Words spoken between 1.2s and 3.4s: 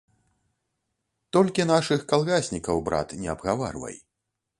Толькі нашых калгаснікаў, брат, не